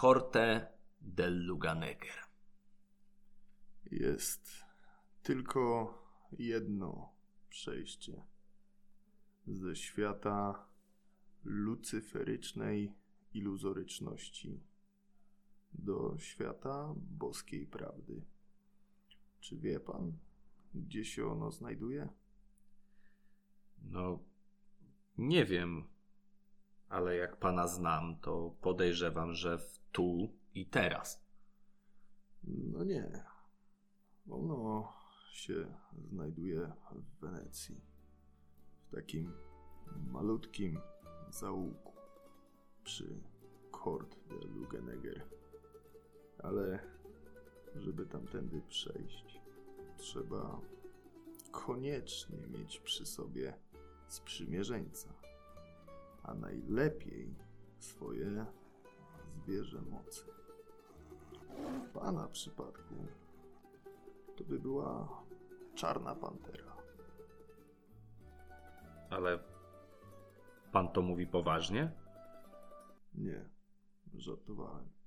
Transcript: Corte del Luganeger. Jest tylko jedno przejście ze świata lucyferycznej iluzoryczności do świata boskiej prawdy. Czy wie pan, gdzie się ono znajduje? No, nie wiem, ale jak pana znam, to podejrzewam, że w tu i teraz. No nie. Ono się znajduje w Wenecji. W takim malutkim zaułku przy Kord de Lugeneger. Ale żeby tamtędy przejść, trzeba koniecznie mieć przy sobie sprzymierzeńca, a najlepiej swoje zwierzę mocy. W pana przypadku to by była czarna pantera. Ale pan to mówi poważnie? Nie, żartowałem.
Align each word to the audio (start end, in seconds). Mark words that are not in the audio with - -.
Corte 0.00 0.68
del 1.00 1.46
Luganeger. 1.46 2.18
Jest 3.90 4.64
tylko 5.22 5.94
jedno 6.32 7.12
przejście 7.48 8.22
ze 9.46 9.76
świata 9.76 10.66
lucyferycznej 11.44 12.94
iluzoryczności 13.34 14.60
do 15.72 16.18
świata 16.18 16.94
boskiej 16.96 17.66
prawdy. 17.66 18.22
Czy 19.40 19.56
wie 19.56 19.80
pan, 19.80 20.18
gdzie 20.74 21.04
się 21.04 21.26
ono 21.26 21.50
znajduje? 21.50 22.08
No, 23.82 24.18
nie 25.18 25.44
wiem, 25.44 25.89
ale 26.90 27.16
jak 27.16 27.36
pana 27.36 27.66
znam, 27.66 28.16
to 28.20 28.54
podejrzewam, 28.60 29.34
że 29.34 29.58
w 29.58 29.78
tu 29.92 30.28
i 30.54 30.66
teraz. 30.66 31.24
No 32.44 32.84
nie. 32.84 33.24
Ono 34.30 34.92
się 35.32 35.66
znajduje 36.08 36.72
w 36.92 37.20
Wenecji. 37.20 37.80
W 38.88 38.94
takim 38.94 39.32
malutkim 40.06 40.80
zaułku 41.30 41.92
przy 42.84 43.20
Kord 43.70 44.16
de 44.28 44.46
Lugeneger. 44.46 45.26
Ale 46.38 46.78
żeby 47.76 48.06
tamtędy 48.06 48.62
przejść, 48.68 49.40
trzeba 49.96 50.60
koniecznie 51.50 52.46
mieć 52.46 52.80
przy 52.80 53.06
sobie 53.06 53.54
sprzymierzeńca, 54.08 55.14
a 56.30 56.34
najlepiej 56.34 57.34
swoje 57.78 58.46
zwierzę 59.34 59.82
mocy. 59.82 60.24
W 61.84 61.92
pana 61.92 62.28
przypadku 62.28 62.94
to 64.36 64.44
by 64.44 64.58
była 64.58 65.08
czarna 65.74 66.14
pantera. 66.14 66.76
Ale 69.10 69.38
pan 70.72 70.88
to 70.88 71.02
mówi 71.02 71.26
poważnie? 71.26 71.92
Nie, 73.14 73.48
żartowałem. 74.14 74.99